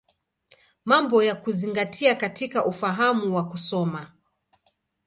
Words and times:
Mambo 0.85 1.23
ya 1.23 1.35
Kuzingatia 1.35 2.15
katika 2.15 2.65
Ufahamu 2.65 3.35
wa 3.35 3.47
Kusoma. 3.49 4.11